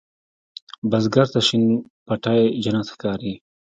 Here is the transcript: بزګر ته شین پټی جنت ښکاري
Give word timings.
بزګر 0.89 1.27
ته 1.33 1.39
شین 1.47 1.63
پټی 2.05 2.41
جنت 2.63 2.87
ښکاري 2.93 3.33